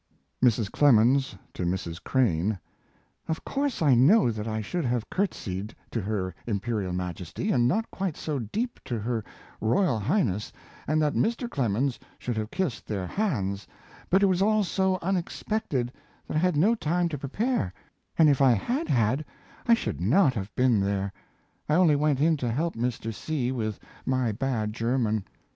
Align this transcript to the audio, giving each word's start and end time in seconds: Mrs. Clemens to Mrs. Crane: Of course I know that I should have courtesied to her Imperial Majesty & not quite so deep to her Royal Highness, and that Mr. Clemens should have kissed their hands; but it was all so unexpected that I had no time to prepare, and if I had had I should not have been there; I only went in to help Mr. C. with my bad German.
Mrs. 0.43 0.71
Clemens 0.71 1.35
to 1.53 1.61
Mrs. 1.63 2.03
Crane: 2.03 2.57
Of 3.27 3.45
course 3.45 3.83
I 3.83 3.93
know 3.93 4.31
that 4.31 4.47
I 4.47 4.59
should 4.59 4.83
have 4.83 5.11
courtesied 5.11 5.75
to 5.91 6.01
her 6.01 6.33
Imperial 6.47 6.91
Majesty 6.91 7.51
& 7.55 7.55
not 7.55 7.91
quite 7.91 8.17
so 8.17 8.39
deep 8.39 8.79
to 8.85 8.97
her 8.97 9.23
Royal 9.59 9.99
Highness, 9.99 10.51
and 10.87 10.99
that 11.03 11.13
Mr. 11.13 11.47
Clemens 11.47 11.99
should 12.17 12.35
have 12.35 12.49
kissed 12.49 12.87
their 12.87 13.05
hands; 13.05 13.67
but 14.09 14.23
it 14.23 14.25
was 14.25 14.41
all 14.41 14.63
so 14.63 14.97
unexpected 15.03 15.91
that 16.27 16.35
I 16.37 16.39
had 16.39 16.57
no 16.57 16.73
time 16.73 17.07
to 17.09 17.17
prepare, 17.19 17.71
and 18.17 18.27
if 18.27 18.41
I 18.41 18.53
had 18.53 18.87
had 18.89 19.23
I 19.67 19.75
should 19.75 20.01
not 20.01 20.33
have 20.33 20.49
been 20.55 20.79
there; 20.79 21.13
I 21.69 21.75
only 21.75 21.95
went 21.95 22.19
in 22.19 22.37
to 22.37 22.51
help 22.51 22.73
Mr. 22.75 23.13
C. 23.13 23.51
with 23.51 23.79
my 24.07 24.31
bad 24.31 24.73
German. 24.73 25.25